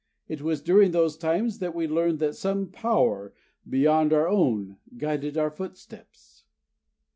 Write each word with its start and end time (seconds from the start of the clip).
It 0.27 0.41
was 0.41 0.63
during 0.63 0.93
those 0.93 1.15
times 1.15 1.59
that 1.59 1.75
we 1.75 1.87
learned 1.87 2.17
that 2.17 2.35
some 2.35 2.71
Power 2.71 3.35
beyond 3.69 4.11
our 4.13 4.27
own 4.27 4.77
guided 4.97 5.37
our 5.37 5.51
footsteps." 5.51 6.43